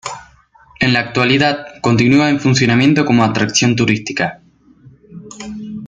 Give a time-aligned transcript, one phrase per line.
[0.79, 4.41] En la actualidad continúa en funcionamiento como atracción turística.